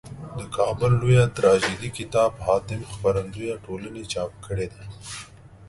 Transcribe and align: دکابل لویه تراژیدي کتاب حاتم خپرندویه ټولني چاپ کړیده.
دکابل 0.39 0.91
لویه 1.01 1.25
تراژیدي 1.37 1.89
کتاب 1.97 2.31
حاتم 2.45 2.81
خپرندویه 2.91 3.55
ټولني 3.65 4.03
چاپ 4.13 4.31
کړیده. 4.45 4.81